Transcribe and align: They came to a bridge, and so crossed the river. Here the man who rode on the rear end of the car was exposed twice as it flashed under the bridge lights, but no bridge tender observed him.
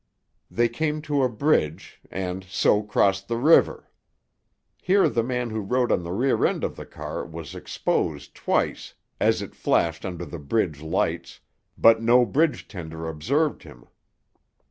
They 0.49 0.67
came 0.67 1.03
to 1.03 1.21
a 1.21 1.29
bridge, 1.29 2.01
and 2.09 2.43
so 2.45 2.81
crossed 2.81 3.27
the 3.27 3.37
river. 3.37 3.91
Here 4.81 5.07
the 5.07 5.21
man 5.21 5.51
who 5.51 5.59
rode 5.59 5.91
on 5.91 6.01
the 6.01 6.11
rear 6.11 6.43
end 6.43 6.63
of 6.63 6.75
the 6.75 6.87
car 6.87 7.23
was 7.23 7.53
exposed 7.53 8.33
twice 8.33 8.95
as 9.19 9.43
it 9.43 9.53
flashed 9.53 10.03
under 10.03 10.25
the 10.25 10.39
bridge 10.39 10.81
lights, 10.81 11.39
but 11.77 12.01
no 12.01 12.25
bridge 12.25 12.67
tender 12.67 13.07
observed 13.07 13.61
him. 13.61 13.89